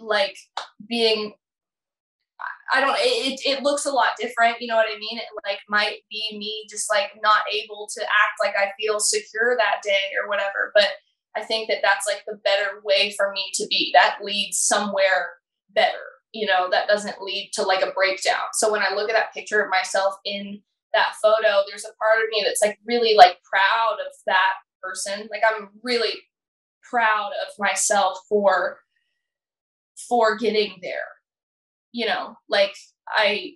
[0.00, 0.36] like
[0.88, 1.34] being,
[2.72, 4.60] I don't, it, it looks a lot different.
[4.60, 5.18] You know what I mean?
[5.18, 9.56] It like might be me just like not able to act like I feel secure
[9.56, 10.72] that day or whatever.
[10.74, 10.88] But
[11.36, 13.90] I think that that's like the better way for me to be.
[13.94, 15.34] That leads somewhere
[15.74, 18.42] better you know, that doesn't lead to like a breakdown.
[18.54, 20.60] So when I look at that picture of myself in
[20.92, 25.28] that photo, there's a part of me that's like really like proud of that person.
[25.30, 26.14] Like I'm really
[26.90, 28.78] proud of myself for
[30.08, 31.06] for getting there.
[31.92, 32.74] You know, like
[33.08, 33.52] I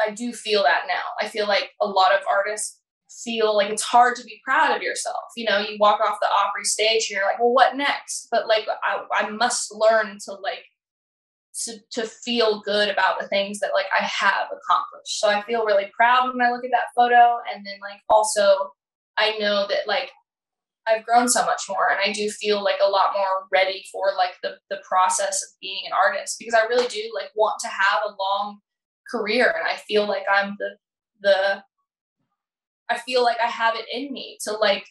[0.00, 1.02] I do feel that now.
[1.20, 2.80] I feel like a lot of artists
[3.24, 5.16] feel like it's hard to be proud of yourself.
[5.36, 8.28] You know, you walk off the Opry stage and you're like, well, what next?
[8.30, 10.64] But like I, I must learn to like
[11.64, 15.20] to, to feel good about the things that like I have accomplished.
[15.20, 17.38] So I feel really proud when I look at that photo.
[17.52, 18.70] And then like also
[19.16, 20.10] I know that like
[20.86, 24.12] I've grown so much more and I do feel like a lot more ready for
[24.16, 27.68] like the the process of being an artist because I really do like want to
[27.68, 28.58] have a long
[29.10, 30.76] career and I feel like I'm the
[31.22, 31.62] the
[32.88, 34.86] I feel like I have it in me to like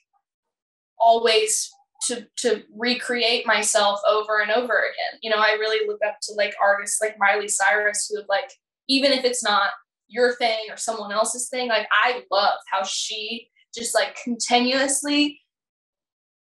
[0.99, 1.69] always
[2.07, 5.19] to to recreate myself over and over again.
[5.21, 8.51] You know, I really look up to like artists like Miley Cyrus who have like
[8.87, 9.71] even if it's not
[10.07, 15.41] your thing or someone else's thing, like I love how she just like continuously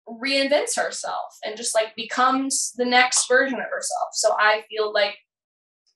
[0.08, 4.08] reinvents herself and just like becomes the next version of herself.
[4.12, 5.16] So I feel like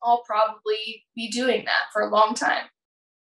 [0.02, 2.64] I'll probably be doing that for a long time.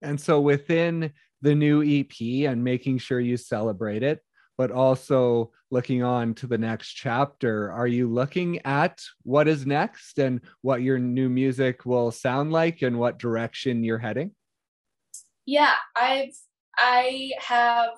[0.02, 4.20] And so within the new EP and making sure you celebrate it,
[4.56, 7.70] but also looking on to the next chapter.
[7.72, 12.82] Are you looking at what is next and what your new music will sound like
[12.82, 14.32] and what direction you're heading?
[15.44, 16.34] Yeah, I've
[16.78, 17.90] I have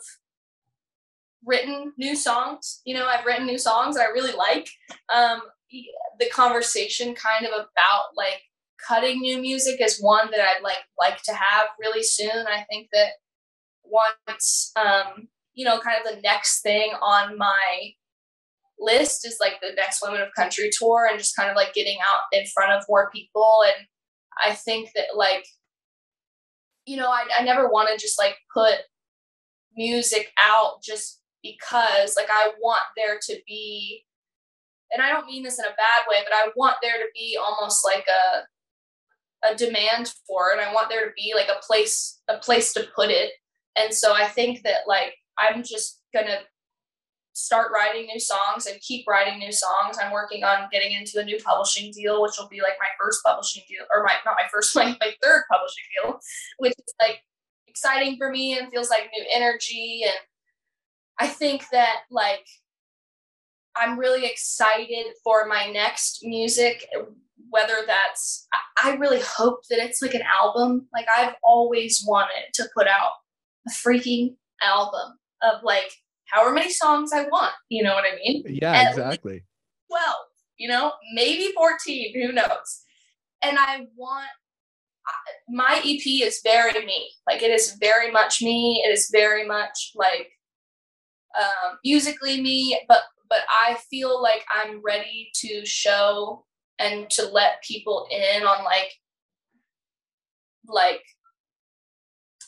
[1.45, 2.81] written new songs.
[2.85, 4.69] You know, I've written new songs I really like.
[5.13, 5.41] Um,
[6.19, 8.43] the conversation kind of about like
[8.87, 12.47] cutting new music is one that I'd like like to have really soon.
[12.47, 13.13] I think that
[13.85, 15.29] once um,
[15.59, 17.93] you know, kind of the next thing on my
[18.79, 21.99] list is like the next Women of Country tour and just kind of like getting
[22.01, 23.63] out in front of more people.
[23.67, 23.87] And
[24.47, 25.45] I think that like,
[26.87, 28.77] you know, I, I never want to just like put
[29.77, 34.05] music out just because like I want there to be
[34.93, 37.37] and I don't mean this in a bad way, but I want there to be
[37.37, 40.61] almost like a a demand for it.
[40.61, 43.33] I want there to be like a place a place to put it.
[43.77, 46.41] And so I think that like I'm just gonna
[47.39, 49.97] start writing new songs and keep writing new songs.
[50.03, 53.21] I'm working on getting into a new publishing deal, which will be like my first
[53.25, 56.19] publishing deal, or my not my first, my, my third publishing deal,
[56.59, 57.21] which is like
[57.69, 60.03] exciting for me and feels like new energy.
[60.05, 60.19] And
[61.21, 62.47] I think that like
[63.77, 66.85] I'm really excited for my next music,
[67.51, 68.49] whether that's
[68.83, 70.89] I really hope that it's like an album.
[70.93, 73.13] Like I've always wanted to put out
[73.69, 75.91] a freaking album of like
[76.27, 77.55] however many songs I want.
[77.69, 78.45] You know what I mean?
[78.47, 79.45] Yeah, At exactly.
[79.91, 80.15] 12,
[80.59, 82.83] you know, maybe 14, who knows?
[83.43, 84.29] And I want
[85.49, 87.11] my EP is very me.
[87.27, 88.83] Like it is very much me.
[88.85, 90.29] It is very much like
[91.39, 96.45] um, musically me, but but I feel like I'm ready to show
[96.79, 98.93] and to let people in on like
[100.67, 101.03] like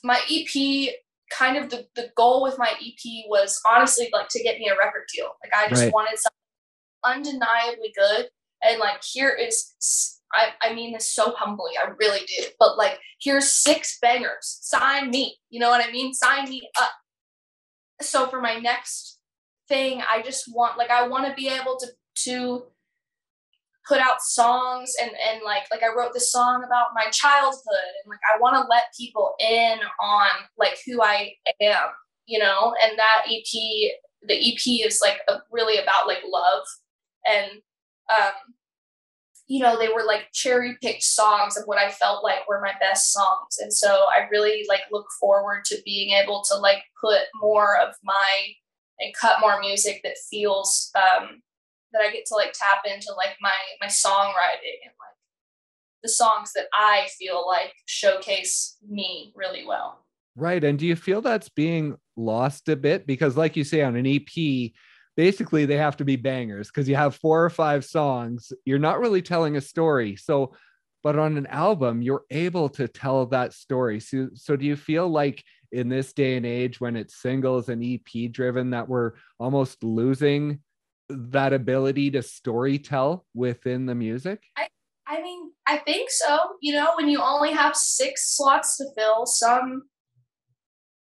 [0.04, 0.94] my EP
[1.30, 4.76] kind of the, the goal with my EP was honestly like to get me a
[4.76, 5.30] record deal.
[5.42, 5.92] Like I just right.
[5.92, 6.36] wanted something
[7.04, 8.28] undeniably good.
[8.62, 9.72] And like here is
[10.32, 12.44] I, I mean this so humbly, I really do.
[12.58, 14.58] But like here's six bangers.
[14.62, 15.36] Sign me.
[15.48, 16.12] You know what I mean?
[16.12, 16.92] Sign me up.
[18.00, 19.18] So for my next
[19.68, 21.86] thing, I just want like I want to be able to
[22.24, 22.64] to
[23.90, 28.08] put out songs and and like like I wrote this song about my childhood and
[28.08, 31.88] like I want to let people in on like who I am,
[32.26, 36.62] you know, and that EP the EP is like a, really about like love.
[37.26, 37.50] And
[38.12, 38.32] um
[39.48, 42.74] you know they were like cherry picked songs of what I felt like were my
[42.80, 43.58] best songs.
[43.58, 47.96] And so I really like look forward to being able to like put more of
[48.04, 48.52] my
[49.00, 51.42] and cut more music that feels um
[51.92, 55.16] that I get to like tap into like my my songwriting and like
[56.02, 60.04] the songs that I feel like showcase me really well.
[60.36, 60.62] Right.
[60.62, 63.06] And do you feel that's being lost a bit?
[63.06, 64.70] Because, like you say, on an EP,
[65.16, 68.52] basically they have to be bangers because you have four or five songs.
[68.64, 70.16] You're not really telling a story.
[70.16, 70.54] So,
[71.02, 74.00] but on an album, you're able to tell that story.
[74.00, 77.84] So, so do you feel like in this day and age when it's singles and
[77.84, 80.60] EP driven that we're almost losing
[81.10, 84.42] that ability to story tell within the music?
[84.56, 84.68] I,
[85.06, 86.38] I mean, I think so.
[86.60, 89.82] You know, when you only have six slots to fill, some,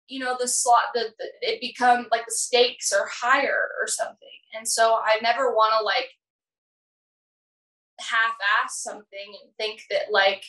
[0.09, 4.29] you know, the slot, the it become like the stakes are higher or something.
[4.57, 6.11] And so I never want to like
[8.01, 9.05] half-ass something
[9.43, 10.45] and think that like,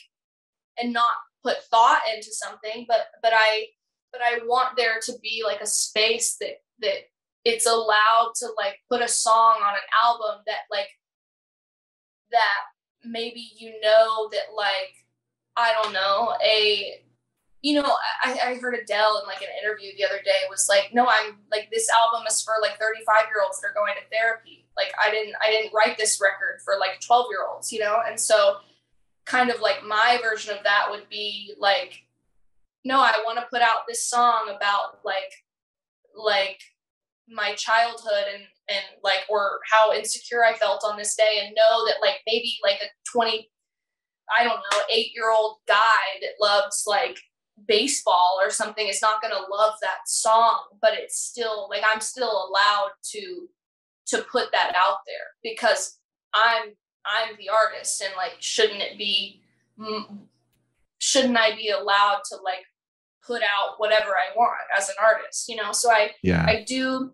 [0.80, 1.10] and not
[1.44, 3.66] put thought into something, but but I
[4.10, 7.08] but I want there to be like a space that that
[7.44, 10.88] it's allowed to like put a song on an album that like
[12.30, 12.72] that
[13.04, 14.94] maybe you know that like
[15.56, 17.00] I don't know a
[17.60, 20.90] you know I, I heard Adele in like an interview the other day was like
[20.92, 24.16] no I'm like this album is for like 35 year olds that are going to
[24.16, 24.66] therapy.
[24.76, 28.00] Like I didn't I didn't write this record for like 12 year olds you know?
[28.06, 28.58] And so
[29.24, 32.02] kind of like my version of that would be like
[32.84, 35.32] no I want to put out this song about like
[36.16, 36.60] like
[37.28, 41.86] my childhood and and like or how insecure I felt on this day and know
[41.86, 43.48] that like maybe like a 20
[44.38, 47.18] I don't know 8 year old guy that loves like
[47.66, 52.00] baseball or something is not going to love that song but it's still like I'm
[52.00, 53.48] still allowed to
[54.08, 55.98] to put that out there because
[56.34, 56.70] I'm
[57.04, 59.42] I'm the artist and like shouldn't it be
[60.98, 62.64] shouldn't I be allowed to like
[63.26, 65.72] put out whatever I want as an artist, you know?
[65.72, 66.44] So I, yeah.
[66.46, 67.12] I do.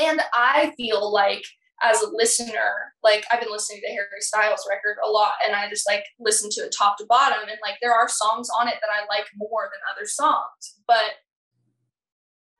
[0.00, 1.44] And I feel like
[1.82, 5.68] as a listener, like I've been listening to Harry Styles record a lot and I
[5.68, 8.76] just like listen to it top to bottom and like there are songs on it
[8.80, 10.76] that I like more than other songs.
[10.86, 11.16] But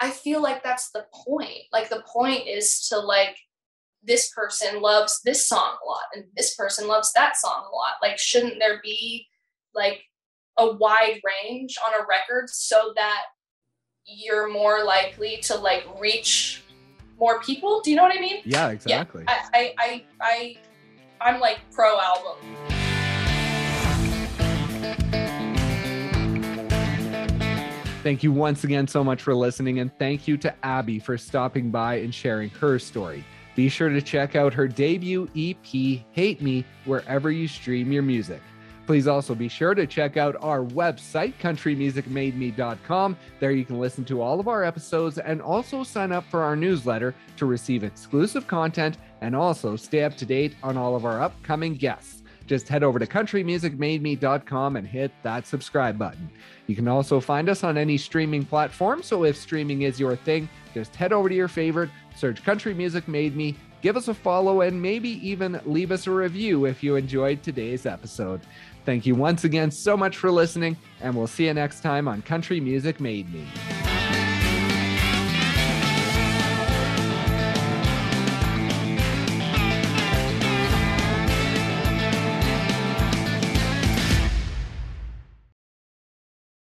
[0.01, 1.63] I feel like that's the point.
[1.73, 3.37] Like the point is to like
[4.03, 7.95] this person loves this song a lot and this person loves that song a lot.
[8.03, 9.29] Like shouldn't there be
[9.75, 10.03] like
[10.63, 13.23] a wide range on a record so that
[14.07, 16.63] you're more likely to like reach
[17.19, 17.81] more people.
[17.83, 18.43] Do you know what I mean?
[18.45, 19.25] Yeah, exactly.
[19.27, 20.57] Yeah, I, I, I,
[21.21, 22.37] I, am like pro album.
[28.03, 31.71] Thank you once again so much for listening, and thank you to Abbey for stopping
[31.71, 33.25] by and sharing her story.
[33.55, 38.41] Be sure to check out her debut EP, Hate Me, wherever you stream your music.
[38.87, 43.17] Please also be sure to check out our website, countrymusicmademe.com.
[43.39, 46.57] There you can listen to all of our episodes and also sign up for our
[46.57, 51.23] newsletter to receive exclusive content and also stay up to date on all of our
[51.23, 52.23] upcoming guests.
[52.47, 56.29] Just head over to countrymusicmademe.com and hit that subscribe button.
[56.67, 60.49] You can also find us on any streaming platform, so if streaming is your thing,
[60.75, 64.63] just head over to your favorite, search Country Music Made Me, give us a follow,
[64.63, 68.41] and maybe even leave us a review if you enjoyed today's episode.
[68.85, 72.23] Thank you once again so much for listening, and we'll see you next time on
[72.23, 73.47] Country Music Made Me.